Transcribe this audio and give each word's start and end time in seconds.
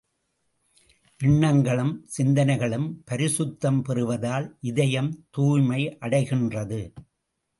எண்ணங்களும், 1.19 1.91
சிந்தனைகளும் 2.17 2.87
பரிசுத்தம் 3.11 3.81
பெறுவதால் 3.81 4.57
இதயம் 4.61 5.11
தூய்மை 5.31 5.97
அடைகின்றது. 5.99 6.81